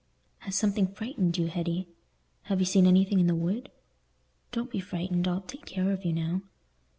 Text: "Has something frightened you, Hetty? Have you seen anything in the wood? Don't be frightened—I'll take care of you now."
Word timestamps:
"Has 0.39 0.55
something 0.55 0.87
frightened 0.87 1.37
you, 1.37 1.45
Hetty? 1.45 1.87
Have 2.45 2.59
you 2.59 2.65
seen 2.65 2.87
anything 2.87 3.19
in 3.19 3.27
the 3.27 3.35
wood? 3.35 3.69
Don't 4.51 4.71
be 4.71 4.79
frightened—I'll 4.79 5.41
take 5.41 5.67
care 5.67 5.91
of 5.91 6.03
you 6.05 6.13
now." 6.13 6.41